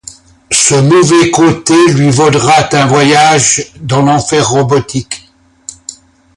Ce 0.49 0.73
mauvais 0.73 1.29
côté 1.29 1.75
lui 1.93 2.09
vaudra 2.09 2.55
un 2.71 2.87
voyage 2.87 3.71
dans 3.81 4.01
l'enfer 4.01 4.49
robotique. 4.49 5.29